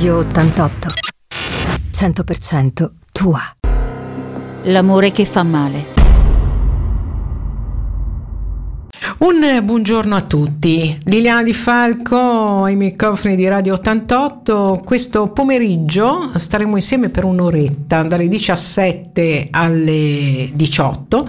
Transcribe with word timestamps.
Radio 0.00 0.16
88. 0.20 0.88
100% 1.92 2.90
tua. 3.12 3.38
L'amore 4.62 5.12
che 5.12 5.26
fa 5.26 5.42
male. 5.42 5.88
Un 9.18 9.60
buongiorno 9.62 10.14
a 10.14 10.22
tutti, 10.22 10.98
Liliana 11.04 11.42
Di 11.42 11.52
Falco 11.52 12.62
ai 12.64 12.76
microfoni 12.76 13.36
di 13.36 13.46
Radio 13.46 13.74
88. 13.74 14.80
Questo 14.82 15.28
pomeriggio 15.32 16.30
staremo 16.34 16.76
insieme 16.76 17.10
per 17.10 17.24
un'oretta, 17.24 18.02
dalle 18.02 18.28
17 18.28 19.48
alle 19.50 20.48
18, 20.54 21.28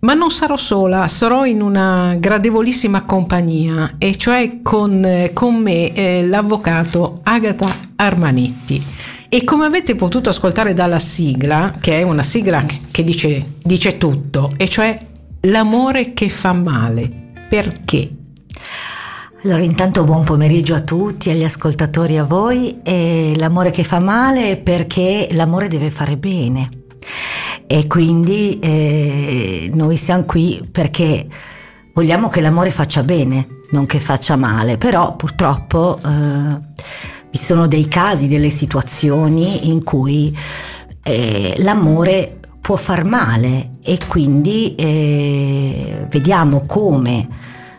ma 0.00 0.14
non 0.14 0.30
sarò 0.30 0.56
sola, 0.56 1.08
sarò 1.08 1.44
in 1.44 1.60
una 1.60 2.16
gradevolissima 2.18 3.02
compagnia, 3.02 3.96
e 3.98 4.16
cioè 4.16 4.60
con, 4.62 5.30
con 5.32 5.56
me 5.56 5.92
eh, 5.92 6.26
l'avvocato 6.26 7.20
Agata 7.22 7.68
Armanetti. 7.96 8.82
E 9.28 9.44
come 9.44 9.64
avete 9.64 9.94
potuto 9.94 10.30
ascoltare 10.30 10.72
dalla 10.72 10.98
sigla, 10.98 11.74
che 11.78 11.98
è 11.98 12.02
una 12.02 12.22
sigla 12.22 12.64
che 12.90 13.04
dice, 13.04 13.54
dice 13.62 13.98
tutto, 13.98 14.52
e 14.56 14.68
cioè 14.68 14.98
l'amore 15.42 16.14
che 16.14 16.28
fa 16.28 16.52
male 16.52 17.10
perché? 17.48 18.10
Allora, 19.42 19.62
intanto 19.62 20.04
buon 20.04 20.22
pomeriggio 20.22 20.74
a 20.74 20.80
tutti, 20.80 21.30
agli 21.30 21.44
ascoltatori, 21.44 22.18
a 22.18 22.24
voi. 22.24 22.80
E 22.82 23.32
l'amore 23.38 23.70
che 23.70 23.84
fa 23.84 23.98
male 23.98 24.58
perché 24.58 25.28
l'amore 25.32 25.68
deve 25.68 25.88
fare 25.88 26.18
bene. 26.18 26.68
E 27.72 27.86
quindi 27.86 28.58
eh, 28.58 29.70
noi 29.72 29.96
siamo 29.96 30.24
qui 30.24 30.60
perché 30.72 31.24
vogliamo 31.94 32.28
che 32.28 32.40
l'amore 32.40 32.72
faccia 32.72 33.04
bene, 33.04 33.60
non 33.70 33.86
che 33.86 34.00
faccia 34.00 34.34
male. 34.34 34.76
Però 34.76 35.14
purtroppo 35.14 35.96
eh, 36.04 36.58
vi 37.30 37.38
sono 37.38 37.68
dei 37.68 37.86
casi, 37.86 38.26
delle 38.26 38.50
situazioni 38.50 39.68
in 39.68 39.84
cui 39.84 40.36
eh, 41.04 41.54
l'amore 41.58 42.40
può 42.60 42.74
far 42.74 43.04
male 43.04 43.70
e 43.84 43.98
quindi 44.08 44.74
eh, 44.74 46.08
vediamo 46.10 46.64
come 46.66 47.28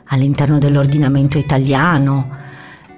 all'interno 0.05 0.57
dell'ordinamento 0.57 1.37
italiano 1.37 2.39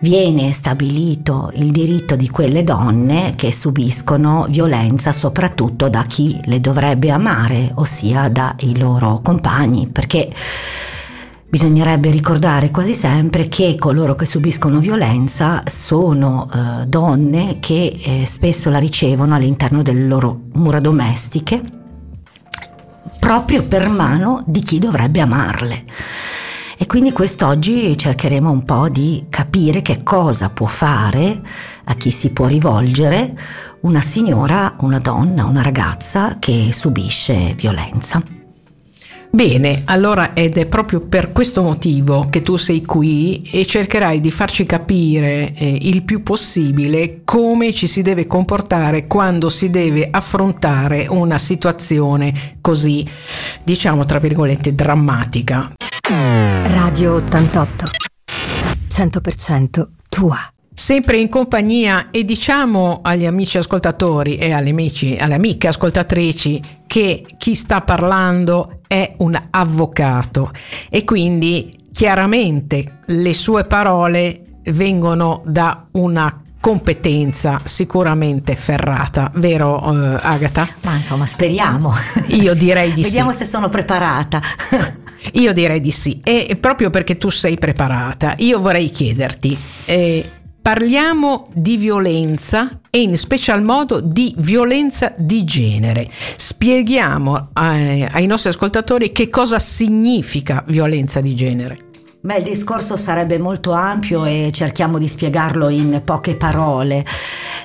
viene 0.04 0.52
stabilito 0.52 1.50
il 1.56 1.72
diritto 1.72 2.18
di 2.18 2.30
quelle 2.30 2.66
donne 2.66 3.36
che 3.38 3.54
subiscono 3.54 4.48
violenza 4.50 5.14
soprattutto 5.14 5.88
da 5.88 6.04
chi 6.04 6.38
le 6.44 6.60
dovrebbe 6.60 7.10
amare, 7.10 7.72
ossia 7.76 8.28
dai 8.28 8.78
loro 8.78 9.22
compagni, 9.24 9.88
perché 9.88 10.30
bisognerebbe 11.48 12.12
ricordare 12.12 12.70
quasi 12.70 12.94
sempre 12.94 13.48
che 13.48 13.78
coloro 13.80 14.14
che 14.16 14.26
subiscono 14.26 14.80
violenza 14.80 15.64
sono 15.68 16.50
eh, 16.54 16.86
donne 16.86 17.60
che 17.62 17.98
eh, 18.04 18.26
spesso 18.26 18.70
la 18.70 18.80
ricevono 18.80 19.36
all'interno 19.36 19.84
delle 19.84 20.06
loro 20.06 20.42
mura 20.56 20.82
domestiche 20.82 21.64
proprio 23.20 23.64
per 23.64 23.88
mano 23.88 24.44
di 24.46 24.64
chi 24.64 24.80
dovrebbe 24.80 25.22
amarle. 25.22 25.86
E 26.78 26.88
quindi 26.88 27.12
quest'oggi 27.12 27.98
cercheremo 27.98 28.50
un 28.50 28.64
po' 28.64 28.90
di 28.90 29.26
capire 29.30 29.82
che 29.82 30.04
cosa 30.04 30.50
può 30.50 30.68
fare, 30.68 31.42
a 31.86 31.94
chi 31.96 32.12
si 32.12 32.32
può 32.32 32.48
rivolgere 32.48 33.38
una 33.82 34.02
signora, 34.02 34.76
una 34.80 35.00
donna, 35.00 35.46
una 35.46 35.62
ragazza 35.62 36.38
che 36.40 36.70
subisce 36.72 37.54
violenza. 37.56 38.22
Bene, 39.36 39.82
allora 39.86 40.34
ed 40.36 40.58
è 40.58 40.68
proprio 40.68 41.00
per 41.00 41.32
questo 41.32 41.64
motivo 41.64 42.28
che 42.30 42.44
tu 42.44 42.56
sei 42.56 42.86
qui 42.86 43.42
e 43.52 43.66
cercherai 43.66 44.20
di 44.20 44.30
farci 44.30 44.64
capire 44.64 45.56
eh, 45.56 45.76
il 45.82 46.04
più 46.04 46.22
possibile 46.22 47.22
come 47.24 47.74
ci 47.74 47.88
si 47.88 48.04
deve 48.04 48.28
comportare 48.28 49.08
quando 49.08 49.50
si 49.50 49.72
deve 49.72 50.08
affrontare 50.12 51.08
una 51.10 51.40
situazione 51.40 52.58
così, 52.62 53.04
diciamo 53.64 54.06
tra 54.06 54.20
virgolette, 54.20 54.76
drammatica. 54.76 55.74
Radio 56.06 57.14
88. 57.16 57.86
100% 58.90 59.88
tua. 60.10 60.38
Sempre 60.74 61.16
in 61.16 61.30
compagnia 61.30 62.10
e 62.12 62.26
diciamo 62.26 63.00
agli 63.02 63.26
amici 63.26 63.58
ascoltatori 63.58 64.36
e 64.36 64.52
alle, 64.52 64.72
amici, 64.72 65.16
alle 65.18 65.36
amiche 65.36 65.70
ascoltatrici 65.70 66.62
che 66.88 67.26
chi 67.38 67.56
sta 67.56 67.80
parlando 67.80 68.82
è 68.86 69.14
un 69.20 69.42
avvocato 69.50 70.52
e 70.90 71.06
quindi 71.06 71.88
chiaramente 71.94 73.00
le 73.06 73.34
sue 73.34 73.64
parole 73.64 74.58
vengono 74.64 75.42
da 75.46 75.88
una 75.92 76.42
competenza 76.60 77.62
sicuramente 77.64 78.56
ferrata, 78.56 79.32
vero 79.36 79.82
uh, 79.82 80.18
Agata? 80.20 80.68
Ma 80.84 80.96
insomma, 80.96 81.26
speriamo. 81.26 81.94
Io 82.28 82.54
direi 82.56 82.92
di 82.92 83.04
Vediamo 83.04 83.04
sì. 83.04 83.04
Vediamo 83.04 83.32
se 83.32 83.46
sono 83.46 83.70
preparata. 83.70 84.42
io 85.34 85.54
direi 85.54 85.80
di 85.80 85.92
sì. 85.92 86.20
E 86.24 86.58
proprio 86.60 86.90
perché 86.90 87.18
tu 87.18 87.30
sei 87.30 87.58
preparata, 87.58 88.34
io 88.38 88.60
vorrei 88.60 88.90
chiederti. 88.90 89.58
Eh, 89.86 90.26
Parliamo 90.64 91.50
di 91.52 91.76
violenza 91.76 92.80
e 92.90 93.02
in 93.02 93.18
special 93.18 93.62
modo 93.62 94.00
di 94.00 94.34
violenza 94.38 95.14
di 95.18 95.44
genere. 95.44 96.08
Spieghiamo 96.38 97.50
ai, 97.52 98.04
ai 98.10 98.26
nostri 98.28 98.50
ascoltatori 98.50 99.12
che 99.12 99.28
cosa 99.28 99.60
significa 99.60 100.64
violenza 100.68 101.20
di 101.20 101.36
genere. 101.36 101.78
Beh, 102.22 102.38
il 102.38 102.44
discorso 102.44 102.96
sarebbe 102.96 103.38
molto 103.40 103.74
ampio 103.74 104.24
e 104.24 104.52
cerchiamo 104.54 105.00
di 105.00 105.10
spiegarlo 105.10 105.68
in 105.68 106.02
poche 106.06 106.38
parole. 106.38 107.06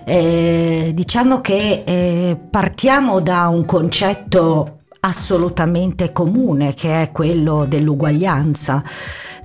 Eh, 0.05 0.91
diciamo 0.93 1.41
che 1.41 1.85
eh, 1.87 2.37
partiamo 2.51 3.21
da 3.21 3.47
un 3.47 3.65
concetto 3.65 4.78
assolutamente 5.01 6.13
comune 6.13 6.75
che 6.75 7.03
è 7.03 7.13
quello 7.13 7.65
dell'uguaglianza 7.67 8.83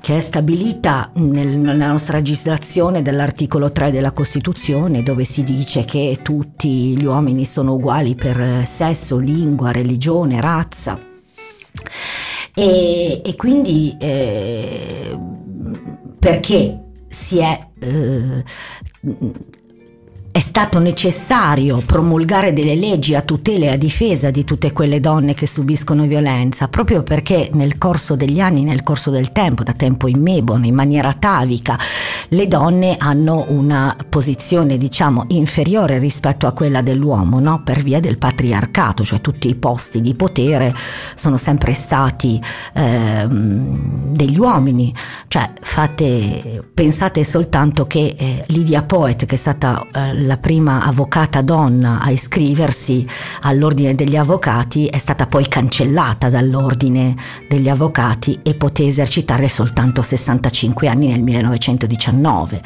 che 0.04 0.18
è 0.18 0.20
stabilita 0.20 1.12
nel, 1.16 1.48
nella 1.48 1.88
nostra 1.88 2.18
legislazione 2.18 3.02
dell'articolo 3.02 3.72
3 3.72 3.90
della 3.90 4.12
Costituzione 4.12 5.02
dove 5.02 5.24
si 5.24 5.44
dice 5.46 5.86
che 5.86 6.20
tutti 6.22 6.98
gli 6.98 7.06
uomini 7.06 7.46
sono 7.46 7.76
uguali 7.76 8.14
per 8.14 8.66
sesso, 8.66 9.18
lingua, 9.18 9.72
religione, 9.72 10.42
razza. 10.42 11.00
E, 12.54 13.22
e 13.24 13.36
quindi 13.38 13.96
eh, 13.98 15.18
perché 16.20 16.84
si 17.08 17.38
è 17.38 17.68
eh, 17.80 18.44
è 20.34 20.40
stato 20.40 20.80
necessario 20.80 21.80
promulgare 21.86 22.54
delle 22.54 22.74
leggi 22.74 23.14
a 23.14 23.22
tutela 23.22 23.66
e 23.66 23.74
a 23.74 23.78
difesa 23.78 24.32
di 24.32 24.44
tutte 24.44 24.74
quelle 24.74 25.00
donne 25.00 25.36
che 25.36 25.46
subiscono 25.46 26.08
violenza, 26.08 26.70
proprio 26.70 27.04
perché 27.04 27.52
nel 27.54 27.78
corso 27.78 28.16
degli 28.16 28.40
anni, 28.40 28.64
nel 28.64 28.82
corso 28.82 29.12
del 29.12 29.32
tempo, 29.32 29.62
da 29.62 29.74
tempo 29.74 30.08
immebone, 30.08 30.66
in 30.66 30.74
maniera 30.74 31.10
atavica, 31.10 31.78
le 32.30 32.48
donne 32.48 32.96
hanno 32.98 33.46
una 33.50 33.96
posizione, 34.10 34.80
diciamo, 34.80 35.26
inferiore 35.28 36.00
rispetto 36.00 36.48
a 36.48 36.52
quella 36.54 36.82
dell'uomo, 36.82 37.40
no? 37.40 37.62
per 37.64 37.84
via 37.84 38.00
del 38.00 38.18
patriarcato, 38.18 39.04
cioè 39.04 39.22
tutti 39.22 39.48
i 39.48 39.54
posti 39.54 40.02
di 40.02 40.16
potere 40.16 40.74
sono 41.14 41.38
sempre 41.38 41.74
stati 41.74 42.42
eh, 42.74 43.28
degli 43.30 44.40
uomini. 44.40 44.92
Cioè, 45.28 45.54
fate, 45.62 46.64
pensate 46.74 47.24
soltanto 47.24 47.86
che 47.86 48.16
eh, 48.18 48.46
Lydia 48.48 48.82
Poet, 48.82 49.28
che 49.28 49.36
è 49.36 49.38
stata 49.38 49.86
eh, 49.94 50.22
la 50.26 50.38
prima 50.38 50.84
avvocata 50.84 51.42
donna 51.42 52.00
a 52.00 52.10
iscriversi 52.10 53.06
all'ordine 53.42 53.96
degli 53.96 54.16
avvocati 54.16 54.88
è 54.88 54.98
stata 54.98 55.28
poi 55.28 55.48
cancellata 55.48 56.30
dall'ordine 56.30 57.16
degli 57.48 57.70
avvocati 57.70 58.40
e 58.44 58.56
poté 58.56 58.88
esercitare 58.88 59.50
soltanto 59.50 60.02
65 60.02 60.88
anni 60.88 61.08
nel 61.08 61.22
1919. 61.22 62.62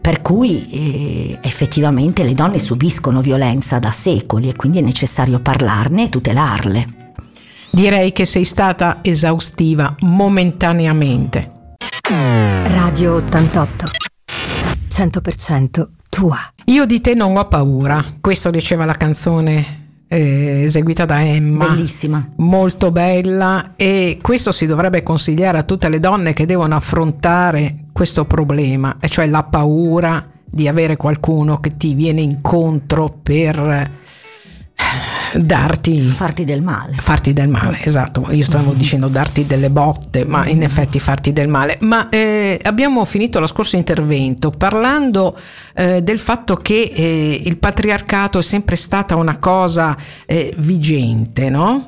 Per 0.00 0.22
cui 0.22 0.68
eh, 0.70 1.38
effettivamente 1.42 2.24
le 2.24 2.34
donne 2.34 2.58
subiscono 2.58 3.20
violenza 3.20 3.78
da 3.78 3.90
secoli 3.90 4.48
e 4.48 4.56
quindi 4.56 4.78
è 4.78 4.82
necessario 4.82 5.40
parlarne 5.40 6.04
e 6.04 6.08
tutelarle. 6.08 6.86
Direi 7.70 8.12
che 8.12 8.24
sei 8.24 8.44
stata 8.44 8.98
esaustiva 9.02 9.96
momentaneamente. 10.00 11.76
Radio 12.64 13.14
88. 13.14 13.86
100% 14.90 15.86
tua. 16.14 16.38
Io 16.66 16.84
di 16.84 17.00
te 17.00 17.14
non 17.14 17.38
ho 17.38 17.48
paura, 17.48 18.04
questo 18.20 18.50
diceva 18.50 18.84
la 18.84 18.92
canzone 18.92 20.04
eh, 20.08 20.64
eseguita 20.64 21.06
da 21.06 21.24
Emma. 21.24 21.68
Bellissima. 21.68 22.32
Molto 22.36 22.92
bella 22.92 23.72
e 23.76 24.18
questo 24.20 24.52
si 24.52 24.66
dovrebbe 24.66 25.02
consigliare 25.02 25.56
a 25.56 25.62
tutte 25.62 25.88
le 25.88 26.00
donne 26.00 26.34
che 26.34 26.44
devono 26.44 26.76
affrontare 26.76 27.86
questo 27.92 28.26
problema, 28.26 28.98
e 29.00 29.08
cioè 29.08 29.26
la 29.26 29.42
paura 29.42 30.28
di 30.44 30.68
avere 30.68 30.98
qualcuno 30.98 31.60
che 31.60 31.78
ti 31.78 31.94
viene 31.94 32.20
incontro 32.20 33.18
per 33.22 33.90
darti 35.34 36.00
farti 36.08 36.44
del 36.44 36.62
male. 36.62 36.96
Farti 36.98 37.32
del 37.32 37.48
male, 37.48 37.82
esatto. 37.82 38.26
Io 38.30 38.44
stavo 38.44 38.72
dicendo 38.76 39.08
darti 39.08 39.46
delle 39.46 39.70
botte, 39.70 40.24
ma 40.24 40.46
in 40.46 40.62
effetti 40.62 40.98
farti 41.00 41.32
del 41.32 41.48
male. 41.48 41.78
Ma 41.80 42.08
eh, 42.08 42.58
abbiamo 42.62 43.04
finito 43.04 43.40
lo 43.40 43.46
scorso 43.46 43.76
intervento 43.76 44.50
parlando 44.50 45.36
eh, 45.74 46.02
del 46.02 46.18
fatto 46.18 46.56
che 46.56 46.92
eh, 46.94 47.42
il 47.44 47.56
patriarcato 47.56 48.38
è 48.38 48.42
sempre 48.42 48.76
stata 48.76 49.16
una 49.16 49.38
cosa 49.38 49.96
eh, 50.26 50.54
vigente, 50.58 51.48
no? 51.48 51.84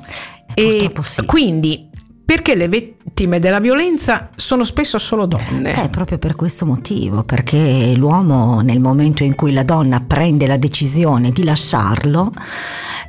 Eh, 0.53 0.85
e 0.85 0.91
sì. 1.01 1.25
quindi 1.25 1.89
perché 2.25 2.55
le 2.55 2.67
vittime 2.67 3.37
della 3.37 3.59
violenza 3.59 4.29
sono 4.35 4.63
spesso 4.63 4.97
solo 4.97 5.27
donne? 5.27 5.73
È 5.73 5.89
proprio 5.89 6.17
per 6.17 6.35
questo 6.35 6.65
motivo, 6.65 7.23
perché 7.23 7.93
l'uomo 7.95 8.61
nel 8.61 8.79
momento 8.79 9.23
in 9.23 9.35
cui 9.35 9.53
la 9.53 9.63
donna 9.63 10.01
prende 10.01 10.47
la 10.47 10.57
decisione 10.57 11.29
di 11.29 11.43
lasciarlo, 11.43 12.31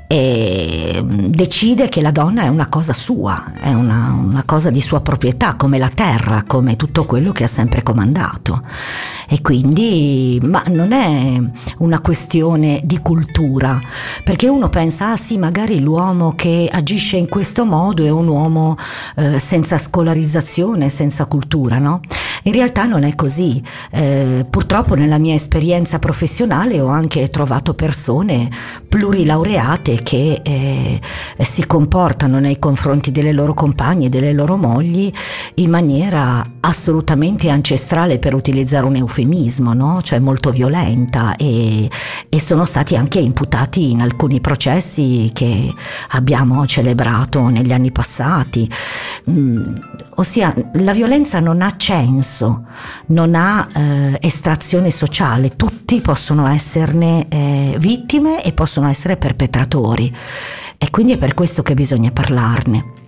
e 0.08 1.00
mm, 1.02 1.26
decide 1.26 1.88
che 1.88 2.00
la 2.00 2.12
donna 2.12 2.42
è 2.42 2.48
una 2.48 2.68
cosa 2.68 2.92
sua, 2.92 3.52
è 3.60 3.72
una, 3.72 4.14
una, 4.16 4.44
cosa 4.44 4.70
di 4.70 4.80
sua 4.80 5.00
proprietà, 5.00 5.54
come 5.54 5.78
la 5.78 5.88
terra, 5.88 6.44
come 6.46 6.76
tutto 6.76 7.04
quello 7.04 7.32
che 7.32 7.44
ha 7.44 7.48
sempre 7.48 7.82
comandato. 7.82 8.62
E 9.28 9.42
quindi, 9.42 10.40
ma 10.44 10.62
non 10.68 10.92
è 10.92 11.40
una 11.78 12.00
questione 12.00 12.80
di 12.84 13.00
cultura, 13.02 13.80
perché 14.22 14.48
uno 14.48 14.68
pensa, 14.68 15.10
ah 15.10 15.16
sì, 15.16 15.38
magari 15.38 15.80
l'uomo 15.80 16.34
che 16.36 16.68
agisce 16.70 17.16
in 17.16 17.28
questo 17.28 17.64
modo 17.64 18.04
è 18.04 18.10
un 18.10 18.28
uomo 18.28 18.76
eh, 19.16 19.40
senza 19.40 19.78
scolarizzazione, 19.78 20.88
senza 20.88 21.26
cultura, 21.26 21.78
no? 21.78 22.00
In 22.46 22.52
realtà 22.52 22.86
non 22.86 23.02
è 23.02 23.14
così. 23.14 23.60
Eh, 23.90 24.46
purtroppo 24.48 24.94
nella 24.94 25.18
mia 25.18 25.34
esperienza 25.34 25.98
professionale 25.98 26.80
ho 26.80 26.86
anche 26.86 27.28
trovato 27.28 27.74
persone 27.74 28.48
plurilaureate 28.88 30.02
che 30.02 30.40
eh, 30.42 31.00
si 31.38 31.66
comportano 31.66 32.38
nei 32.38 32.58
confronti 32.58 33.10
delle 33.10 33.32
loro 33.32 33.52
compagne, 33.52 34.08
delle 34.08 34.32
loro 34.32 34.56
mogli 34.56 35.12
in 35.54 35.70
maniera 35.70 36.42
assolutamente 36.60 37.48
ancestrale 37.48 38.18
per 38.18 38.34
utilizzare 38.34 38.86
un 38.86 38.96
eufemismo, 38.96 39.72
no? 39.72 40.00
cioè 40.02 40.18
molto 40.18 40.50
violenta 40.50 41.36
e, 41.36 41.90
e 42.28 42.40
sono 42.40 42.64
stati 42.64 42.96
anche 42.96 43.18
imputati 43.18 43.90
in 43.90 44.00
alcuni 44.00 44.40
processi 44.40 45.30
che 45.32 45.72
abbiamo 46.10 46.64
celebrato 46.66 47.48
negli 47.48 47.72
anni 47.72 47.90
passati. 47.90 48.70
Mm, 49.28 49.74
ossia 50.16 50.54
la 50.74 50.92
violenza 50.92 51.40
non 51.40 51.60
ha 51.62 51.74
censo, 51.76 52.35
non 53.06 53.34
ha 53.34 53.66
eh, 53.72 54.18
estrazione 54.20 54.90
sociale, 54.90 55.56
tutti 55.56 56.00
possono 56.00 56.46
esserne 56.46 57.26
eh, 57.28 57.76
vittime 57.78 58.42
e 58.42 58.52
possono 58.52 58.88
essere 58.88 59.16
perpetratori 59.16 60.14
e 60.78 60.90
quindi 60.90 61.12
è 61.12 61.18
per 61.18 61.34
questo 61.34 61.62
che 61.62 61.74
bisogna 61.74 62.10
parlarne. 62.10 63.05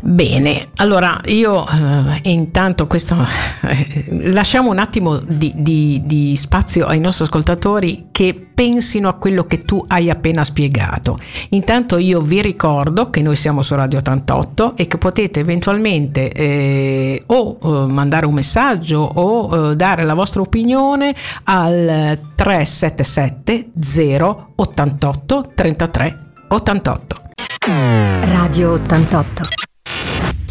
Bene, 0.00 0.68
allora 0.76 1.20
io 1.26 1.66
eh, 1.68 2.30
intanto 2.30 2.86
questo 2.86 3.16
eh, 3.62 4.04
lasciamo 4.30 4.70
un 4.70 4.78
attimo 4.78 5.18
di, 5.18 5.52
di, 5.54 6.02
di, 6.04 6.36
spazio 6.36 6.86
ai 6.86 7.00
nostri 7.00 7.24
ascoltatori 7.24 8.08
che 8.10 8.48
pensino 8.54 9.08
a 9.08 9.14
quello 9.14 9.44
che 9.46 9.58
tu 9.58 9.82
hai 9.86 10.10
appena 10.10 10.44
spiegato. 10.44 11.18
Intanto 11.50 11.98
io 11.98 12.20
vi 12.20 12.42
ricordo 12.42 13.10
che 13.10 13.22
noi 13.22 13.36
siamo 13.36 13.62
su 13.62 13.74
Radio 13.74 13.98
88 13.98 14.76
e 14.76 14.86
che 14.86 14.98
potete 14.98 15.40
eventualmente 15.40 16.30
eh, 16.32 17.22
o 17.26 17.58
eh, 17.62 17.92
mandare 17.92 18.26
un 18.26 18.34
messaggio 18.34 18.98
o 19.00 19.70
eh, 19.70 19.76
dare 19.76 20.04
la 20.04 20.14
vostra 20.14 20.40
opinione 20.40 21.14
al 21.44 22.18
377 22.34 23.70
088 24.54 25.50
33 25.54 26.18
88. 26.48 27.22
Radio 27.66 28.72
88 28.72 29.72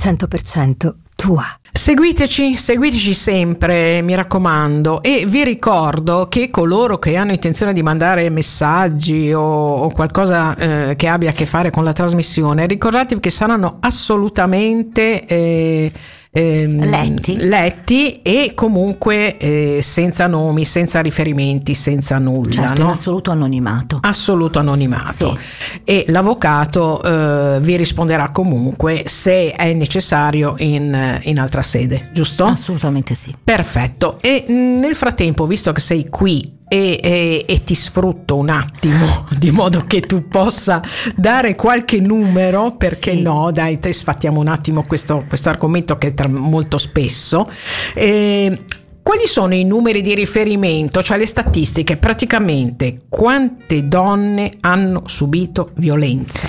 100% 0.03 0.93
tua. 1.15 1.45
Seguiteci, 1.71 2.57
seguiteci 2.57 3.13
sempre, 3.13 4.01
mi 4.01 4.13
raccomando, 4.13 5.01
e 5.01 5.25
vi 5.25 5.45
ricordo 5.45 6.27
che 6.27 6.49
coloro 6.49 6.99
che 6.99 7.15
hanno 7.15 7.31
intenzione 7.31 7.71
di 7.71 7.81
mandare 7.81 8.29
messaggi 8.29 9.31
o, 9.31 9.41
o 9.41 9.89
qualcosa 9.91 10.57
eh, 10.57 10.95
che 10.97 11.07
abbia 11.07 11.29
a 11.29 11.33
che 11.33 11.45
fare 11.45 11.71
con 11.71 11.85
la 11.85 11.93
trasmissione, 11.93 12.67
ricordatevi 12.67 13.21
che 13.21 13.29
saranno 13.29 13.77
assolutamente... 13.79 15.25
Eh, 15.25 15.91
ehm, 16.33 16.83
letti. 16.83 17.37
letti. 17.37 18.21
e 18.21 18.51
comunque 18.55 19.37
eh, 19.37 19.79
senza 19.81 20.27
nomi, 20.27 20.65
senza 20.65 20.99
riferimenti, 21.01 21.73
senza 21.73 22.17
nulla. 22.17 22.51
Certo, 22.51 22.81
no? 22.81 22.87
in 22.87 22.93
assoluto 22.93 23.31
anonimato. 23.31 23.99
Assoluto 24.01 24.59
anonimato. 24.59 25.37
Sì. 25.37 25.81
E 25.83 26.05
l'avvocato 26.07 27.01
eh, 27.03 27.59
vi 27.61 27.77
risponderà 27.77 28.31
comunque 28.31 29.03
se 29.05 29.51
è 29.51 29.73
necessario 29.73 30.55
in, 30.57 31.19
in, 31.23 31.39
altra 31.39 31.61
sede, 31.61 32.09
giusto? 32.11 32.45
Assolutamente 32.45 33.13
sì. 33.13 33.35
Perfetto. 33.43 34.17
E 34.19 34.45
mm, 34.49 34.79
nel 34.79 34.95
frattempo, 34.95 35.45
visto 35.45 35.71
che 35.71 35.81
sei 35.81 36.09
qui 36.09 36.52
e, 36.67 36.99
e, 37.01 37.45
e, 37.47 37.63
ti 37.63 37.75
sfrutto 37.75 38.35
un 38.35 38.49
attimo 38.49 39.27
di 39.37 39.51
modo 39.51 39.83
che 39.85 40.01
tu 40.01 40.27
possa 40.27 40.81
dare 41.15 41.55
qualche 41.55 41.99
numero, 41.99 42.75
perché 42.75 43.11
sì. 43.11 43.21
no? 43.21 43.51
Dai, 43.51 43.79
te 43.79 43.93
sfattiamo 43.93 44.39
un 44.39 44.47
attimo 44.47 44.81
questo, 44.81 45.23
questo 45.27 45.49
argomento 45.49 45.97
che 45.97 46.13
è 46.13 46.27
molto 46.27 46.77
spesso. 46.77 47.49
E, 47.93 48.57
quali 49.03 49.27
sono 49.27 49.53
i 49.53 49.65
numeri 49.65 50.01
di 50.01 50.15
riferimento, 50.15 51.03
cioè 51.03 51.17
le 51.17 51.25
statistiche? 51.25 51.97
Praticamente 51.97 53.01
quante 53.09 53.87
donne 53.87 54.51
hanno 54.61 55.03
subito 55.07 55.71
violenza? 55.75 56.47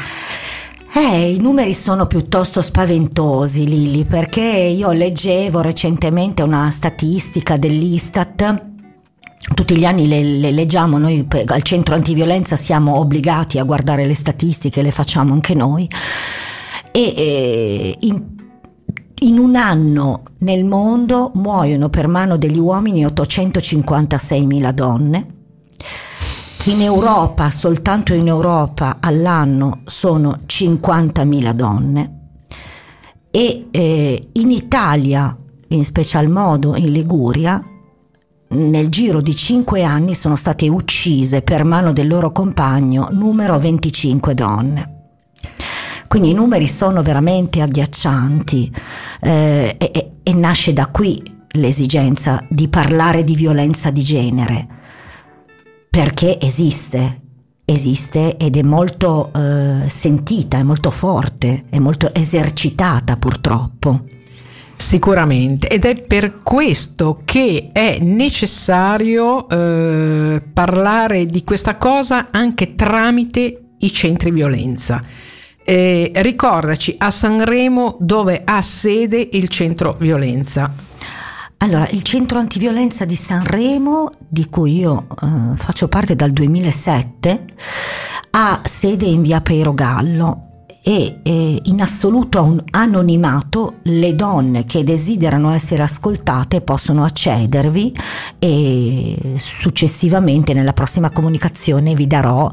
Eh, 0.97 1.33
i 1.33 1.41
numeri 1.41 1.75
sono 1.75 2.07
piuttosto 2.07 2.63
spaventosi, 2.63 3.67
Lili, 3.67 4.05
perché 4.05 4.41
io 4.41 4.93
leggevo 4.93 5.61
recentemente 5.61 6.43
una 6.43 6.71
statistica 6.71 7.57
dell'Istat 7.57 8.74
tutti 9.53 9.77
gli 9.77 9.85
anni 9.85 10.09
le, 10.09 10.23
le, 10.23 10.51
leggiamo, 10.53 10.97
noi 10.97 11.27
al 11.47 11.63
centro 11.63 11.95
antiviolenza 11.95 12.57
siamo 12.57 12.97
obbligati 12.97 13.59
a 13.59 13.65
guardare 13.65 14.07
le 14.07 14.15
statistiche, 14.15 14.81
le 14.81 14.91
facciamo 14.91 15.35
anche 15.35 15.55
noi. 15.55 15.89
E, 16.91 17.15
e 17.17 17.97
in, 18.01 18.23
in, 19.21 19.39
un 19.39 19.57
anno 19.57 20.23
nel 20.39 20.65
mondo 20.65 21.33
muoiono 21.35 21.91
per 21.91 22.09
mano 22.09 22.39
degli 22.39 22.59
uomini 22.59 23.05
856.000 23.05 24.71
donne. 24.71 25.27
In 26.67 26.81
Europa, 26.81 27.51
soltanto 27.51 28.15
in 28.15 28.27
Europa, 28.27 28.97
all'anno 29.01 29.83
sono 29.85 30.41
50.000 30.47 31.51
donne. 31.53 32.19
E 33.31 33.67
eh, 33.71 34.29
in 34.33 34.51
Italia, 34.51 35.37
in 35.69 35.85
special 35.85 36.31
modo 36.31 36.75
in 36.77 36.93
Liguria, 36.93 37.63
nel 38.49 38.89
giro 38.89 39.21
di 39.21 39.35
5 39.35 39.83
anni 39.83 40.15
sono 40.15 40.37
state 40.37 40.69
uccise 40.69 41.43
per 41.43 41.65
mano 41.65 41.93
del 41.93 42.07
loro 42.07 42.33
compagno 42.33 43.09
numero 43.11 43.59
25 43.59 44.35
donne. 44.35 44.93
Quindi 46.07 46.31
i 46.31 46.35
numeri 46.35 46.69
sono 46.69 47.03
veramente 47.03 47.61
agghiaccianti 47.61 48.73
eh, 49.21 49.77
e, 49.79 50.11
e 50.23 50.33
nasce 50.33 50.73
da 50.73 50.87
qui 50.87 51.21
l'esigenza 51.57 52.45
di 52.49 52.69
parlare 52.69 53.25
di 53.25 53.35
violenza 53.35 53.91
di 53.91 54.03
genere, 54.03 54.69
perché 55.91 56.39
esiste, 56.41 57.21
esiste 57.65 58.37
ed 58.37 58.57
è 58.57 58.63
molto 58.63 59.33
eh, 59.33 59.89
sentita, 59.89 60.59
è 60.59 60.63
molto 60.63 60.91
forte, 60.91 61.65
è 61.69 61.79
molto 61.79 62.13
esercitata 62.15 63.17
purtroppo. 63.17 64.05
Sicuramente, 64.77 65.69
ed 65.69 65.85
è 65.85 65.95
per 65.95 66.43
questo 66.43 67.21
che 67.25 67.71
è 67.73 67.99
necessario 68.01 69.49
eh, 69.49 70.43
parlare 70.53 71.27
di 71.27 71.45
questa 71.45 71.77
cosa 71.77 72.27
anche 72.31 72.75
tramite 72.75 73.61
i 73.79 73.93
centri 73.93 74.31
violenza. 74.31 75.03
Eh, 75.65 76.11
ricordaci 76.17 76.97
a 76.99 77.11
Sanremo 77.11 77.97
dove 78.01 78.43
ha 78.45 78.61
sede 78.61 79.29
il 79.33 79.49
centro 79.49 79.97
violenza. 79.99 80.73
Allora, 81.59 81.89
il 81.91 82.03
centro 82.03 82.39
antiviolenza 82.39 83.07
di 83.07 83.17
Sanremo, 83.17 84.11
di 84.29 84.49
cui 84.51 84.77
io 84.77 85.07
eh, 85.23 85.57
faccio 85.57 85.89
parte 85.89 86.15
dal 86.15 86.31
2007, 86.31 87.45
ha 88.33 88.61
sede 88.65 89.07
in 89.07 89.23
via 89.23 89.41
Gallo 89.73 90.54
e 90.87 91.21
eh, 91.23 91.61
in 91.65 91.81
assoluto 91.81 92.63
anonimato 92.71 93.77
le 93.85 94.15
donne 94.15 94.67
che 94.67 94.85
desiderano 94.85 95.51
essere 95.51 95.83
ascoltate 95.83 96.61
possono 96.61 97.05
accedervi 97.05 97.97
e 98.39 99.37
successivamente 99.39 100.53
nella 100.53 100.75
prossima 100.75 101.11
comunicazione 101.11 101.95
vi 101.95 102.07
darò 102.07 102.51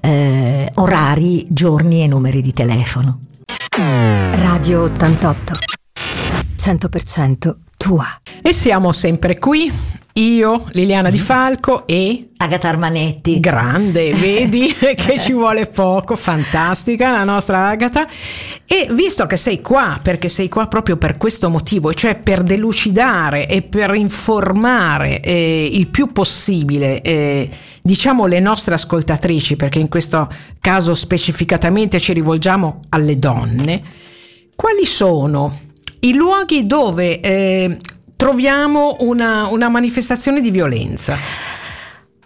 eh, 0.00 0.70
orari, 0.74 1.44
giorni 1.48 2.04
e 2.04 2.06
numeri 2.06 2.40
di 2.40 2.52
telefono. 2.52 3.18
Radio 3.74 4.82
88 4.82 5.54
100% 6.56 7.54
tua. 7.76 8.06
E 8.40 8.52
siamo 8.52 8.92
sempre 8.92 9.36
qui 9.40 10.00
io, 10.14 10.66
Liliana 10.72 11.08
Di 11.08 11.18
Falco 11.18 11.86
e 11.86 12.28
Agata 12.36 12.68
Armanetti. 12.68 13.40
Grande, 13.40 14.12
vedi 14.14 14.74
che 14.76 15.18
ci 15.18 15.32
vuole 15.32 15.66
poco, 15.66 16.16
fantastica 16.16 17.10
la 17.10 17.24
nostra 17.24 17.68
Agata. 17.68 18.06
E 18.66 18.88
visto 18.90 19.24
che 19.24 19.36
sei 19.36 19.62
qua, 19.62 19.98
perché 20.02 20.28
sei 20.28 20.50
qua 20.50 20.66
proprio 20.66 20.98
per 20.98 21.16
questo 21.16 21.48
motivo, 21.48 21.94
cioè 21.94 22.16
per 22.16 22.42
delucidare 22.42 23.48
e 23.48 23.62
per 23.62 23.94
informare 23.94 25.20
eh, 25.20 25.70
il 25.72 25.86
più 25.86 26.12
possibile, 26.12 27.00
eh, 27.00 27.48
diciamo, 27.80 28.26
le 28.26 28.40
nostre 28.40 28.74
ascoltatrici, 28.74 29.56
perché 29.56 29.78
in 29.78 29.88
questo 29.88 30.28
caso 30.60 30.92
specificatamente 30.92 31.98
ci 31.98 32.12
rivolgiamo 32.12 32.82
alle 32.90 33.18
donne, 33.18 33.82
quali 34.54 34.84
sono 34.84 35.70
i 36.00 36.14
luoghi 36.14 36.66
dove 36.66 37.20
eh, 37.20 37.78
troviamo 38.22 38.98
una, 39.00 39.48
una 39.48 39.68
manifestazione 39.68 40.40
di 40.40 40.52
violenza? 40.52 41.16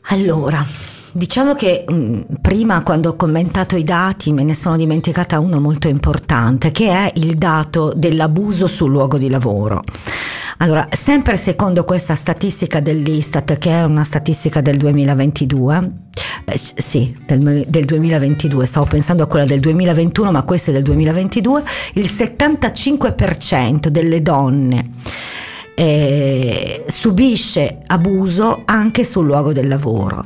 Allora, 0.08 0.64
Diciamo 1.12 1.54
che 1.54 1.86
mh, 1.88 1.94
mm, 1.94 2.20
prima 2.42 2.82
quando 2.82 3.08
ho 3.08 3.16
commentato 3.16 3.74
i 3.74 3.84
dati 3.84 4.34
me 4.34 4.42
ne 4.44 4.54
sono 4.54 4.76
dimenticata 4.76 5.40
uno 5.40 5.58
molto 5.60 5.88
importante 5.88 6.70
che 6.72 6.90
è 6.90 7.10
il 7.14 7.36
dato 7.38 7.94
dell'abuso 7.96 8.66
sul 8.66 8.90
luogo 8.90 9.16
di 9.16 9.30
lavoro. 9.30 9.82
Allora, 10.58 10.88
sempre 10.90 11.38
secondo 11.38 11.84
questa 11.84 12.14
statistica 12.14 12.80
dell'Istat, 12.80 13.56
che 13.56 13.70
è 13.70 13.82
una 13.84 14.04
statistica 14.04 14.60
del 14.60 14.76
2022, 14.76 15.92
eh, 16.44 16.58
sì, 16.58 17.16
del, 17.24 17.64
del 17.66 17.84
2022, 17.86 18.66
stavo 18.66 18.84
pensando 18.84 19.22
a 19.22 19.26
quella 19.26 19.46
del 19.46 19.60
2021, 19.60 20.30
ma 20.30 20.42
questa 20.42 20.70
è 20.70 20.74
del 20.74 20.82
2022, 20.82 21.62
il 21.94 22.04
75% 22.04 23.86
delle 23.86 24.20
donne 24.20 24.90
eh, 25.78 26.84
subisce 26.86 27.80
abuso 27.86 28.62
anche 28.64 29.04
sul 29.04 29.26
luogo 29.26 29.52
del 29.52 29.68
lavoro. 29.68 30.24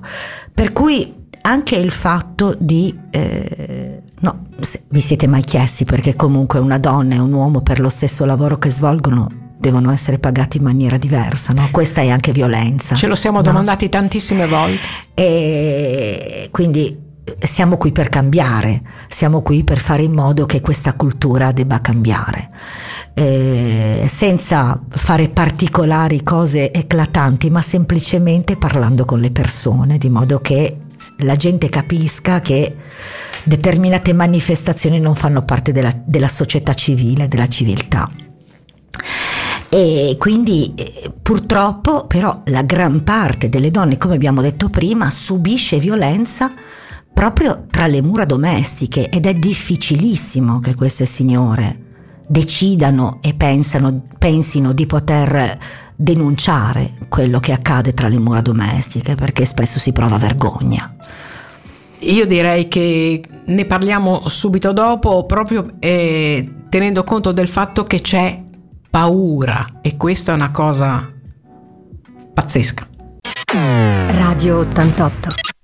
Per 0.54 0.73
cui 0.73 1.12
anche 1.42 1.75
il 1.75 1.90
fatto 1.90 2.54
di... 2.57 2.97
Eh, 3.11 4.02
no, 4.21 4.47
vi 4.88 5.00
siete 5.00 5.26
mai 5.26 5.42
chiesti 5.42 5.85
perché 5.85 6.14
comunque 6.14 6.61
una 6.61 6.78
donna 6.78 7.16
e 7.16 7.19
un 7.19 7.33
uomo 7.33 7.62
per 7.62 7.80
lo 7.80 7.88
stesso 7.88 8.25
lavoro 8.25 8.59
che 8.59 8.71
svolgono 8.71 9.28
devono 9.59 9.90
essere 9.90 10.19
pagati 10.19 10.57
in 10.57 10.62
maniera 10.62 10.97
diversa, 10.97 11.52
no? 11.52 11.69
Questa 11.71 12.00
è 12.00 12.09
anche 12.09 12.33
violenza. 12.33 12.95
Ce 12.95 13.07
lo 13.07 13.14
siamo 13.14 13.38
no? 13.38 13.42
domandati 13.42 13.88
tantissime 13.88 14.47
volte. 14.47 14.78
E 15.14 16.49
quindi 16.50 16.97
siamo 17.38 17.76
qui 17.76 17.92
per 17.92 18.08
cambiare, 18.08 18.82
siamo 19.08 19.42
qui 19.42 19.64
per 19.64 19.78
fare 19.78 20.02
in 20.02 20.12
modo 20.12 20.46
che 20.46 20.60
questa 20.60 20.94
cultura 20.94 21.52
debba 21.52 21.80
cambiare, 21.80 22.50
eh, 23.14 24.04
senza 24.08 24.80
fare 24.88 25.28
particolari 25.28 26.22
cose 26.22 26.72
eclatanti, 26.72 27.50
ma 27.50 27.62
semplicemente 27.62 28.56
parlando 28.56 29.04
con 29.04 29.20
le 29.20 29.30
persone, 29.30 29.99
di 29.99 30.10
modo 30.10 30.40
che 30.40 30.76
la 31.18 31.37
gente 31.37 31.68
capisca 31.68 32.40
che 32.40 32.76
determinate 33.44 34.12
manifestazioni 34.12 35.00
non 35.00 35.14
fanno 35.14 35.44
parte 35.44 35.72
della, 35.72 35.94
della 36.04 36.28
società 36.28 36.75
civile, 36.75 37.28
della 37.28 37.49
civiltà. 37.49 38.10
E 39.72 40.16
quindi 40.18 40.75
eh, 40.75 41.12
purtroppo 41.22 42.06
però 42.06 42.42
la 42.46 42.62
gran 42.62 43.04
parte 43.04 43.49
delle 43.49 43.70
donne, 43.70 43.99
come 43.99 44.14
abbiamo 44.14 44.42
detto 44.42 44.68
prima, 44.68 45.10
subisce 45.10 45.78
violenza 45.78 46.52
proprio 47.12 47.67
tra 47.71 47.87
le 47.87 48.02
mura 48.02 48.25
domestiche 48.25 49.09
ed 49.09 49.26
è 49.26 49.35
difficilissimo 49.35 50.59
che 50.59 50.75
queste 50.75 51.07
signore 51.07 51.88
decidano 52.26 53.19
e 53.21 53.35
pensano, 53.35 54.07
pensino 54.19 54.73
di 54.73 54.87
poter 54.87 55.59
denunciare 55.97 56.93
quello 57.09 57.40
che 57.40 57.52
accade 57.52 57.93
tra 57.93 58.09
le 58.09 58.19
mura 58.19 58.40
domestiche 58.40 59.17
perché 59.17 59.45
spesso 59.45 59.79
si 59.79 59.93
prova 59.93 60.17
vergogna. 60.17 60.95
Io 62.02 62.26
direi 62.26 62.69
che 62.69 63.23
ne 63.45 63.64
parliamo 63.67 64.26
subito 64.26 64.73
dopo 64.73 65.26
proprio 65.26 65.73
eh, 65.79 66.49
tenendo 66.71 67.05
conto 67.05 67.33
del 67.33 67.49
fatto 67.49 67.85
che 67.85 68.00
c'è 68.00 68.43
paura 68.88 69.81
e 69.83 69.97
questa 69.97 70.33
è 70.33 70.35
una 70.35 70.50
cosa 70.50 71.12
pazzesca. 72.33 72.88
Radio 74.09 74.59
88 74.61 75.60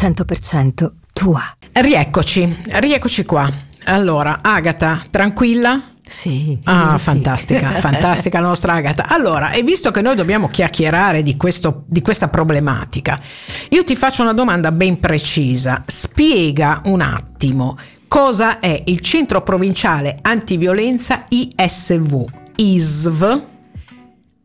100% 0.00 0.90
tua. 1.12 1.42
Rieccoci, 1.72 2.58
rieccoci 2.78 3.26
qua. 3.26 3.52
Allora, 3.84 4.38
Agata, 4.40 5.02
tranquilla? 5.10 5.78
Sì. 6.06 6.58
Ah, 6.64 6.96
sì. 6.96 7.04
fantastica, 7.04 7.70
fantastica 7.78 8.40
la 8.40 8.46
nostra 8.46 8.72
Agata. 8.72 9.08
Allora, 9.08 9.50
e 9.50 9.62
visto 9.62 9.90
che 9.90 10.00
noi 10.00 10.16
dobbiamo 10.16 10.48
chiacchierare 10.48 11.22
di, 11.22 11.36
questo, 11.36 11.84
di 11.86 12.00
questa 12.00 12.28
problematica, 12.28 13.20
io 13.68 13.84
ti 13.84 13.94
faccio 13.94 14.22
una 14.22 14.32
domanda 14.32 14.72
ben 14.72 14.98
precisa. 14.98 15.82
Spiega 15.84 16.80
un 16.86 17.02
attimo 17.02 17.76
cosa 18.08 18.58
è 18.58 18.82
il 18.86 19.00
Centro 19.00 19.42
Provinciale 19.42 20.16
Antiviolenza 20.22 21.26
ISV, 21.28 22.24
ISV, 22.56 23.42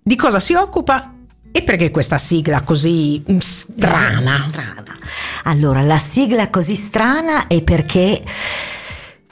di 0.04 0.16
cosa 0.18 0.42
si 0.42 0.54
occupa 0.54 1.14
e 1.50 1.64
perché 1.64 1.90
questa 1.92 2.18
sigla 2.18 2.60
così 2.60 3.24
mm, 3.32 3.38
strana? 3.38 4.36
strana? 4.36 4.85
Allora, 5.48 5.82
la 5.82 5.98
sigla 5.98 6.50
così 6.50 6.76
strana 6.76 7.48
è 7.48 7.62
perché 7.62 8.22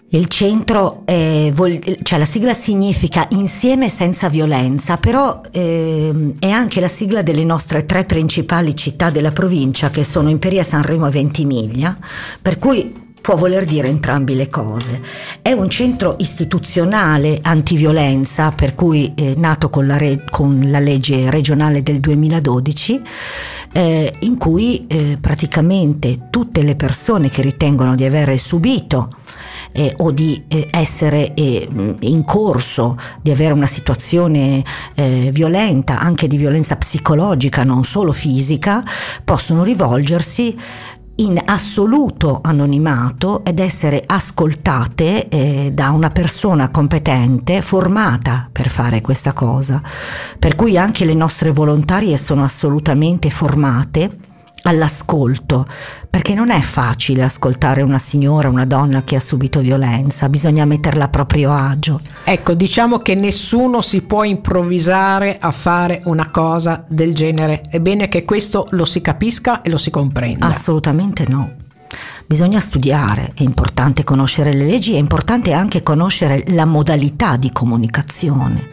il 0.09 0.27
centro, 0.27 1.01
eh, 1.05 1.51
vol- 1.55 1.79
cioè 2.03 2.19
la 2.19 2.25
sigla 2.25 2.53
significa 2.53 3.25
insieme 3.31 3.89
senza 3.89 4.29
violenza, 4.29 4.97
però 4.97 5.41
eh, 5.51 6.33
è 6.37 6.49
anche 6.49 6.79
la 6.79 6.87
sigla 6.87 7.23
delle 7.23 7.43
nostre 7.43 7.87
tre 7.87 8.03
principali 8.03 8.75
città 8.75 9.09
della 9.09 9.31
provincia 9.31 9.89
che 9.89 10.03
sono 10.03 10.29
Imperia, 10.29 10.63
Sanremo 10.63 11.07
e 11.07 11.11
Ventimiglia, 11.11 11.97
per 12.39 12.59
cui 12.59 13.01
può 13.23 13.37
voler 13.37 13.63
dire 13.63 13.87
entrambi 13.87 14.35
le 14.35 14.49
cose. 14.49 15.01
È 15.41 15.53
un 15.53 15.69
centro 15.69 16.17
istituzionale 16.19 17.39
antiviolenza, 17.41 18.51
per 18.51 18.75
cui 18.75 19.13
è 19.15 19.33
nato 19.37 19.69
con 19.69 19.87
la, 19.87 19.95
re- 19.95 20.25
con 20.29 20.61
la 20.65 20.79
legge 20.79 21.31
regionale 21.31 21.81
del 21.81 22.01
2012, 22.01 23.01
eh, 23.73 24.13
in 24.19 24.37
cui 24.37 24.85
eh, 24.87 25.17
praticamente 25.19 26.27
tutte 26.29 26.61
le 26.61 26.75
persone 26.75 27.29
che 27.29 27.41
ritengono 27.41 27.95
di 27.95 28.05
aver 28.05 28.37
subito 28.39 29.09
eh, 29.73 29.93
o 29.97 30.11
di 30.11 30.43
eh, 30.47 30.67
essere 30.71 31.33
eh, 31.33 31.67
in 31.99 32.23
corso, 32.23 32.97
di 33.21 33.31
avere 33.31 33.53
una 33.53 33.67
situazione 33.67 34.63
eh, 34.93 35.29
violenta, 35.33 35.99
anche 35.99 36.27
di 36.27 36.37
violenza 36.37 36.77
psicologica, 36.77 37.63
non 37.63 37.83
solo 37.83 38.11
fisica, 38.11 38.83
possono 39.23 39.63
rivolgersi 39.63 40.55
in 41.15 41.39
assoluto 41.43 42.39
anonimato 42.41 43.43
ed 43.45 43.59
essere 43.59 44.03
ascoltate 44.05 45.29
eh, 45.29 45.71
da 45.71 45.91
una 45.91 46.09
persona 46.09 46.69
competente, 46.69 47.61
formata 47.61 48.49
per 48.51 48.69
fare 48.69 49.01
questa 49.01 49.33
cosa. 49.33 49.81
Per 50.39 50.55
cui 50.55 50.77
anche 50.77 51.05
le 51.05 51.13
nostre 51.13 51.51
volontarie 51.51 52.17
sono 52.17 52.43
assolutamente 52.43 53.29
formate 53.29 54.31
all'ascolto, 54.63 55.67
perché 56.09 56.33
non 56.33 56.51
è 56.51 56.61
facile 56.61 57.23
ascoltare 57.23 57.81
una 57.81 57.99
signora, 57.99 58.49
una 58.49 58.65
donna 58.65 59.03
che 59.03 59.15
ha 59.15 59.19
subito 59.19 59.59
violenza, 59.59 60.29
bisogna 60.29 60.65
metterla 60.65 61.05
a 61.05 61.09
proprio 61.09 61.53
agio. 61.53 61.99
Ecco, 62.23 62.53
diciamo 62.53 62.99
che 62.99 63.15
nessuno 63.15 63.81
si 63.81 64.01
può 64.01 64.23
improvvisare 64.23 65.37
a 65.39 65.51
fare 65.51 66.01
una 66.05 66.29
cosa 66.29 66.83
del 66.87 67.13
genere, 67.13 67.61
è 67.69 67.79
bene 67.79 68.07
che 68.07 68.23
questo 68.23 68.67
lo 68.71 68.85
si 68.85 69.01
capisca 69.01 69.61
e 69.61 69.69
lo 69.69 69.77
si 69.77 69.89
comprenda. 69.89 70.45
Assolutamente 70.45 71.25
no. 71.27 71.61
Bisogna 72.25 72.59
studiare, 72.59 73.31
è 73.35 73.43
importante 73.43 74.03
conoscere 74.03 74.53
le 74.53 74.65
leggi, 74.65 74.93
è 74.93 74.97
importante 74.97 75.53
anche 75.53 75.83
conoscere 75.83 76.43
la 76.47 76.65
modalità 76.65 77.37
di 77.37 77.51
comunicazione 77.51 78.69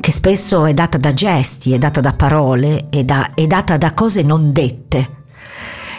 che 0.00 0.12
spesso 0.12 0.64
è 0.64 0.72
data 0.72 0.96
da 0.96 1.12
gesti, 1.12 1.72
è 1.72 1.78
data 1.78 2.00
da 2.00 2.14
parole, 2.14 2.88
è, 2.88 3.04
da, 3.04 3.32
è 3.34 3.46
data 3.46 3.76
da 3.76 3.92
cose 3.92 4.22
non 4.22 4.52
dette. 4.52 5.18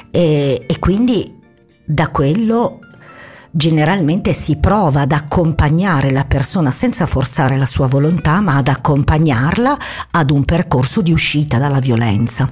E, 0.09 0.65
e 0.67 0.79
quindi 0.79 1.39
da 1.85 2.09
quello 2.09 2.79
generalmente 3.51 4.33
si 4.33 4.57
prova 4.57 5.01
ad 5.01 5.11
accompagnare 5.11 6.09
la 6.09 6.25
persona 6.25 6.71
senza 6.71 7.05
forzare 7.05 7.57
la 7.57 7.65
sua 7.65 7.87
volontà, 7.87 8.41
ma 8.41 8.57
ad 8.57 8.67
accompagnarla 8.67 9.77
ad 10.11 10.31
un 10.31 10.43
percorso 10.45 11.01
di 11.01 11.11
uscita 11.11 11.57
dalla 11.57 11.79
violenza. 11.79 12.49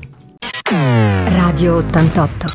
Radio 1.26 1.78
88 1.78 2.50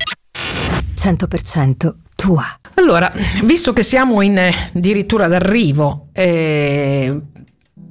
100% 1.04 1.92
tua. 2.16 2.44
Allora, 2.76 3.12
visto 3.42 3.72
che 3.72 3.82
siamo 3.82 4.22
in 4.22 4.38
addirittura 4.38 5.28
d'arrivo, 5.28 6.08
eh, 6.12 7.20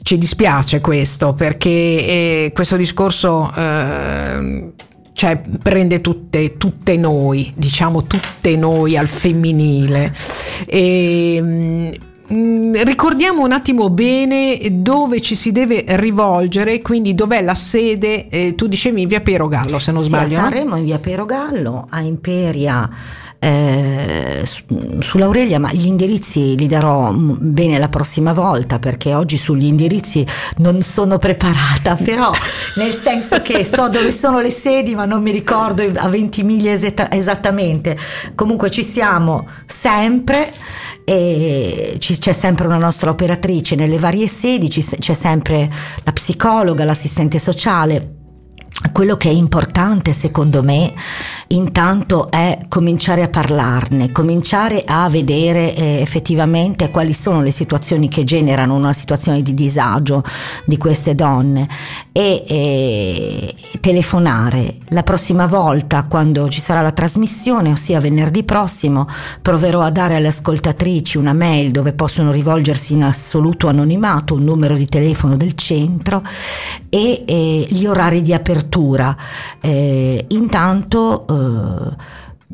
ci 0.02 0.18
dispiace 0.18 0.82
questo 0.82 1.34
perché 1.34 1.70
eh, 1.70 2.52
questo 2.54 2.76
discorso 2.76 3.54
eh, 3.56 4.72
cioè, 5.14 5.42
prende 5.62 6.02
tutte, 6.02 6.58
tutte, 6.58 6.98
noi, 6.98 7.54
diciamo 7.56 8.04
tutte 8.04 8.56
noi 8.56 8.98
al 8.98 9.08
femminile. 9.08 10.12
E, 10.66 11.40
mm, 11.40 11.92
ricordiamo 12.84 13.44
un 13.44 13.52
attimo 13.52 13.90
bene 13.90 14.60
dove 14.72 15.22
ci 15.22 15.36
si 15.36 15.52
deve 15.52 15.86
rivolgere, 15.88 16.82
quindi 16.82 17.14
dov'è 17.14 17.42
la 17.42 17.56
sede, 17.56 18.28
eh, 18.30 18.56
tu 18.56 18.68
dicevi 18.68 19.02
in 19.02 19.08
via 19.08 19.22
Piero 19.22 19.48
Gallo 19.48 19.80
se 19.80 19.92
non 19.92 20.02
sì, 20.02 20.08
sbaglio. 20.08 20.38
A 20.38 20.42
Sanremo 20.42 20.76
in 20.76 20.86
via 20.86 21.00
Piero 21.00 21.26
Gallo, 21.26 21.88
a 21.90 22.02
Imperia 22.02 22.90
eh, 23.44 24.46
sull'Aurelia, 25.00 25.60
ma 25.60 25.74
gli 25.74 25.86
indirizzi 25.86 26.56
li 26.56 26.66
darò 26.66 27.12
bene 27.12 27.78
la 27.78 27.90
prossima 27.90 28.32
volta 28.32 28.80
perché 28.80 29.14
oggi 29.14 29.36
sugli 29.36 29.66
indirizzi 29.66 30.26
non 30.58 30.82
sono 30.82 31.18
preparata, 31.18 31.96
però 32.02 32.32
nel 32.76 32.94
senso 32.94 33.42
che 33.42 33.66
so 33.66 33.90
dove 33.90 34.14
sono 34.14 34.40
le 34.40 34.50
sedi 34.50 34.96
ma 34.96 35.04
non 35.04 35.22
mi 35.22 35.32
ricordo 35.32 35.84
a 35.94 36.08
20 36.08 36.44
miglia 36.44 36.72
esattamente. 36.72 37.98
Comunque 38.34 38.72
ci 38.72 38.84
siamo 38.84 39.46
sempre 39.66 40.54
e 41.06 41.96
c'è 41.98 42.34
sempre 42.34 42.66
una 42.66 42.78
nostra 42.78 43.10
operatrice 43.10 43.76
nelle 43.76 43.98
varie 43.98 44.28
sedi, 44.28 44.68
c'è 44.70 45.14
sempre 45.14 45.70
la 46.04 46.12
psicologa, 46.12 46.84
l'assistente 46.84 47.40
sociale 47.40 48.22
quello 48.92 49.16
che 49.16 49.30
è 49.30 49.34
importante 49.34 50.14
secondo 50.14 50.64
me 50.64 50.94
intanto 51.48 52.32
è 52.32 52.58
cominciare 52.68 53.22
a 53.22 53.30
parlarne, 53.30 54.12
cominciare 54.12 54.84
a 54.86 55.08
vedere 55.10 55.76
eh, 55.76 56.02
effettivamente 56.02 56.90
quali 56.90 57.14
sono 57.14 57.42
le 57.42 57.52
situazioni 57.52 58.08
che 58.08 58.24
generano 58.24 58.74
una 58.76 58.94
situazione 58.94 59.42
di 59.42 59.54
disagio 59.54 60.24
di 60.66 60.78
queste 60.78 61.16
donne 61.16 61.68
e, 62.12 62.44
e 62.48 63.56
telefonare. 63.80 64.78
La 64.90 65.04
prossima 65.04 65.46
volta 65.46 66.06
quando 66.06 66.50
ci 66.50 66.60
sarà 66.60 66.82
la 66.82 66.92
trasmissione, 66.92 67.72
ossia 67.72 68.00
venerdì 68.00 68.44
prossimo, 68.44 69.08
proverò 69.42 69.82
a 69.82 69.92
dare 69.92 70.16
alle 70.16 70.28
ascoltatrici 70.30 71.18
una 71.18 71.34
mail 71.34 71.72
dove 71.72 71.94
possono 71.94 72.32
rivolgersi 72.32 72.94
in 72.94 73.04
assoluto 73.04 73.68
anonimato, 73.68 74.34
un 74.34 74.44
numero 74.44 74.76
di 74.76 74.88
telefono 74.88 75.36
del 75.38 75.54
centro 75.54 76.24
e, 76.90 77.24
e 77.26 77.68
gli 77.70 77.86
orari 77.86 78.22
di 78.22 78.34
apertura. 78.34 78.63
Eh, 79.62 80.26
intanto 80.30 81.26
eh, 81.28 81.96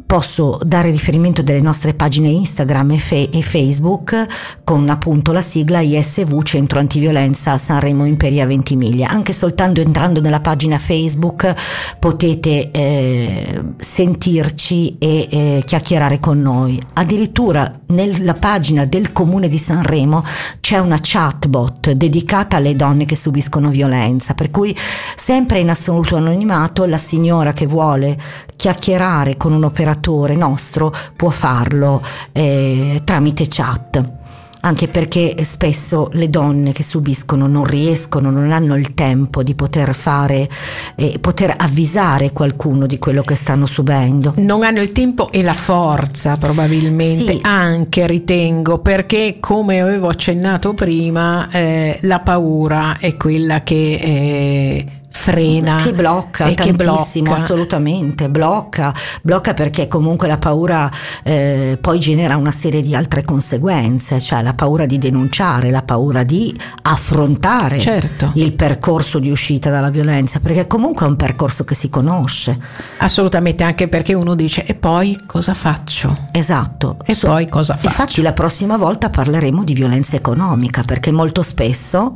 posso 0.05 0.59
dare 0.63 0.89
riferimento 0.89 1.41
delle 1.41 1.61
nostre 1.61 1.93
pagine 1.93 2.29
Instagram 2.29 2.91
e, 2.91 2.97
fe- 2.97 3.29
e, 3.29 3.41
Facebook 3.41 4.25
con 4.63 4.89
appunto 4.89 5.31
la 5.31 5.41
sigla 5.41 5.81
ISV 5.81 6.41
Centro 6.43 6.79
Antiviolenza 6.79 7.57
Sanremo 7.57 8.05
Imperia 8.05 8.45
Ventimiglia. 8.45 9.09
Anche 9.09 9.33
soltanto 9.33 9.81
entrando 9.81 10.21
nella 10.21 10.39
pagina 10.39 10.77
Facebook 10.77 11.53
potete 11.99 12.71
eh, 12.71 13.63
sentirci 13.77 14.97
e 14.97 15.27
eh, 15.29 15.63
chiacchierare 15.65 16.19
con 16.19 16.41
noi. 16.41 16.81
Addirittura 16.93 17.79
nella 17.87 18.35
pagina 18.35 18.85
del 18.85 19.11
Comune 19.11 19.47
di 19.47 19.57
Sanremo 19.57 20.23
c'è 20.59 20.77
una 20.79 20.99
chatbot 21.01 21.91
dedicata 21.91 22.57
alle 22.57 22.75
donne 22.75 23.05
che 23.05 23.15
subiscono 23.15 23.69
violenza, 23.69 24.33
per 24.33 24.49
cui 24.49 24.75
sempre 25.15 25.59
in 25.59 25.69
assoluto 25.69 26.15
anonimato 26.15 26.85
la 26.85 26.97
signora 26.97 27.53
che 27.53 27.65
vuole 27.65 28.17
chiacchierare 28.55 29.37
con 29.37 29.53
un 29.53 29.63
operatore 29.63 29.88
nostro 30.35 30.93
può 31.15 31.29
farlo 31.29 32.01
eh, 32.31 33.01
tramite 33.03 33.45
chat 33.47 34.17
anche 34.61 34.87
perché 34.87 35.35
spesso 35.45 36.09
le 36.13 36.29
donne 36.29 36.71
che 36.73 36.83
subiscono 36.83 37.47
non 37.47 37.63
riescono, 37.63 38.29
non 38.29 38.51
hanno 38.51 38.75
il 38.75 38.93
tempo 38.93 39.41
di 39.41 39.55
poter 39.55 39.93
fare, 39.93 40.49
eh, 40.95 41.17
poter 41.19 41.53
avvisare 41.57 42.33
qualcuno 42.33 42.85
di 42.85 42.97
quello 42.99 43.21
che 43.21 43.35
stanno 43.35 43.65
subendo. 43.65 44.33
Non 44.37 44.63
hanno 44.63 44.81
il 44.81 44.91
tempo 44.91 45.31
e 45.31 45.41
la 45.43 45.53
forza 45.53 46.35
probabilmente 46.37 47.33
sì. 47.33 47.39
anche 47.41 48.05
ritengo, 48.05 48.79
perché 48.79 49.37
come 49.39 49.79
avevo 49.79 50.09
accennato 50.09 50.73
prima, 50.73 51.49
eh, 51.51 51.97
la 52.01 52.19
paura 52.19 52.97
è 52.97 53.15
quella 53.15 53.63
che... 53.63 53.93
Eh, 54.01 54.85
frena. 55.09 55.75
Che 55.77 55.93
blocca 55.93 56.45
e 56.45 56.53
tantissimo 56.53 56.75
che 56.75 56.83
blocca. 57.23 57.33
assolutamente 57.33 58.29
blocca. 58.29 58.93
Blocca 59.21 59.53
perché 59.53 59.87
comunque 59.87 60.27
la 60.27 60.37
paura 60.37 60.89
eh, 61.23 61.77
poi 61.79 61.99
genera 61.99 62.37
una 62.37 62.51
serie 62.51 62.81
di 62.81 62.95
altre 62.95 63.23
conseguenze 63.23 64.19
cioè 64.19 64.41
la 64.41 64.53
paura 64.53 64.85
di 64.85 64.97
denunciare 64.97 65.71
la 65.71 65.81
paura 65.81 66.23
di 66.23 66.57
affrontare 66.83 67.79
certo. 67.79 68.31
il 68.35 68.53
percorso 68.53 69.19
di 69.19 69.29
uscita 69.29 69.69
dalla 69.69 69.89
violenza 69.89 70.39
perché 70.39 70.67
comunque 70.67 71.05
è 71.05 71.09
un 71.09 71.15
percorso 71.15 71.63
che 71.63 71.75
si 71.75 71.89
conosce. 71.89 72.57
Assolutamente 72.97 73.63
anche 73.63 73.87
perché 73.87 74.13
uno 74.13 74.35
dice 74.35 74.63
e 74.65 74.75
poi 74.75 75.17
cosa 75.25 75.53
faccio? 75.53 76.27
Esatto. 76.31 76.97
E 77.05 77.13
so, 77.13 77.27
poi 77.27 77.47
cosa 77.47 77.75
faccio? 77.75 77.87
infatti 77.87 78.21
la 78.21 78.33
prossima 78.33 78.77
volta 78.77 79.09
parleremo 79.09 79.63
di 79.63 79.73
violenza 79.73 80.15
economica 80.15 80.83
perché 80.85 81.11
molto 81.11 81.41
spesso 81.41 82.15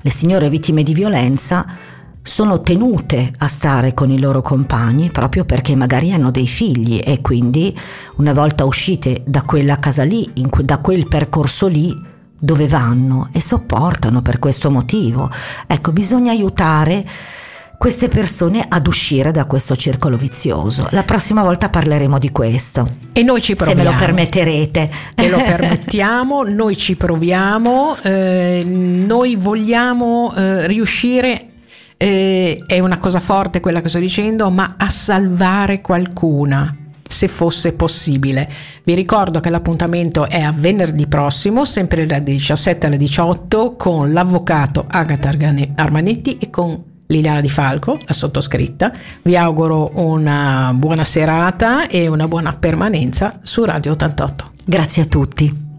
le 0.00 0.10
signore 0.10 0.48
vittime 0.48 0.82
di 0.82 0.94
violenza 0.94 1.66
sono 2.30 2.60
tenute 2.60 3.32
a 3.38 3.48
stare 3.48 3.92
con 3.92 4.08
i 4.08 4.20
loro 4.20 4.40
compagni 4.40 5.10
proprio 5.10 5.44
perché 5.44 5.74
magari 5.74 6.12
hanno 6.12 6.30
dei 6.30 6.46
figli 6.46 7.00
e 7.04 7.20
quindi 7.20 7.76
una 8.18 8.32
volta 8.32 8.64
uscite 8.64 9.24
da 9.26 9.42
quella 9.42 9.80
casa 9.80 10.04
lì, 10.04 10.32
que- 10.48 10.64
da 10.64 10.78
quel 10.78 11.08
percorso 11.08 11.66
lì, 11.66 11.92
dove 12.38 12.68
vanno 12.68 13.30
e 13.32 13.40
sopportano 13.40 14.22
per 14.22 14.38
questo 14.38 14.70
motivo. 14.70 15.28
Ecco, 15.66 15.90
bisogna 15.90 16.30
aiutare 16.30 17.04
queste 17.76 18.06
persone 18.06 18.64
ad 18.66 18.86
uscire 18.86 19.32
da 19.32 19.44
questo 19.46 19.74
circolo 19.74 20.16
vizioso. 20.16 20.86
La 20.92 21.02
prossima 21.02 21.42
volta 21.42 21.68
parleremo 21.68 22.16
di 22.20 22.30
questo. 22.30 22.88
E 23.12 23.24
noi 23.24 23.42
ci 23.42 23.56
proviamo. 23.56 23.80
Se 23.80 23.86
me 23.86 23.92
lo 23.92 23.98
permetterete. 23.98 24.90
Te 25.16 25.28
lo 25.28 25.38
permettiamo, 25.42 26.44
noi 26.44 26.76
ci 26.76 26.94
proviamo, 26.94 27.96
eh, 28.04 28.62
noi 28.64 29.34
vogliamo 29.34 30.32
eh, 30.32 30.68
riuscire 30.68 31.49
eh, 32.02 32.62
è 32.66 32.78
una 32.78 32.96
cosa 32.96 33.20
forte 33.20 33.60
quella 33.60 33.82
che 33.82 33.90
sto 33.90 33.98
dicendo, 33.98 34.48
ma 34.48 34.76
a 34.78 34.88
salvare 34.88 35.82
qualcuna 35.82 36.74
se 37.06 37.28
fosse 37.28 37.74
possibile. 37.74 38.48
Vi 38.84 38.94
ricordo 38.94 39.40
che 39.40 39.50
l'appuntamento 39.50 40.26
è 40.26 40.40
a 40.40 40.50
venerdì 40.50 41.06
prossimo, 41.06 41.66
sempre 41.66 42.06
dalle 42.06 42.22
17 42.22 42.86
alle 42.86 42.96
18, 42.96 43.76
con 43.76 44.14
l'avvocato 44.14 44.86
Agatha 44.88 45.30
Armanetti 45.74 46.38
e 46.38 46.48
con 46.48 46.82
Liliana 47.08 47.42
Di 47.42 47.50
Falco, 47.50 47.98
la 48.06 48.14
sottoscritta. 48.14 48.92
Vi 49.20 49.36
auguro 49.36 49.90
una 49.96 50.72
buona 50.74 51.04
serata 51.04 51.86
e 51.86 52.08
una 52.08 52.26
buona 52.26 52.54
permanenza 52.54 53.40
su 53.42 53.62
Radio 53.64 53.92
88. 53.92 54.52
Grazie 54.64 55.02
a 55.02 55.06
tutti. 55.06 55.69